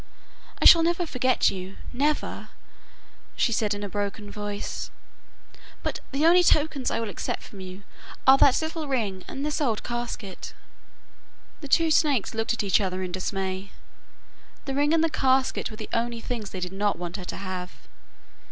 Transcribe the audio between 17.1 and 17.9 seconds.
her to have.